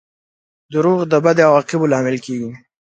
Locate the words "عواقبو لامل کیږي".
1.47-2.51